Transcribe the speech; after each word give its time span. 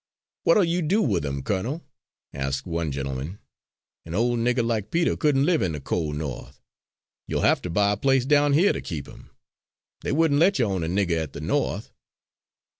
"What'll 0.45 0.63
you 0.63 0.81
do 0.81 1.03
with 1.03 1.23
him, 1.23 1.43
Colonel?" 1.43 1.83
asked 2.33 2.65
one 2.65 2.91
gentleman. 2.91 3.37
"An 4.03 4.15
ole 4.15 4.35
nigger 4.35 4.65
like 4.65 4.89
Peter 4.89 5.15
couldn't 5.15 5.45
live 5.45 5.61
in 5.61 5.73
the 5.73 5.79
col' 5.79 6.11
No'th. 6.13 6.59
You'll 7.27 7.41
have 7.43 7.61
to 7.61 7.69
buy 7.69 7.91
a 7.91 7.97
place 7.97 8.25
down 8.25 8.53
here 8.53 8.73
to 8.73 8.81
keep 8.81 9.07
'im. 9.07 9.29
They 10.01 10.11
wouldn' 10.11 10.39
let 10.39 10.57
you 10.57 10.65
own 10.65 10.83
a 10.83 10.87
nigger 10.87 11.21
at 11.21 11.33
the 11.33 11.39
No'th." 11.41 11.91